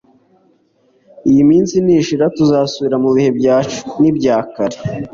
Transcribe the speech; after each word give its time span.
Iyi 1.29 1.41
minsi 1.49 1.75
nishira 1.85 2.25
tuzasubira 2.37 2.95
mu 3.03 3.09
bihe 3.15 3.29
byacu 3.39 3.77
nk’ibyakera 3.99 4.77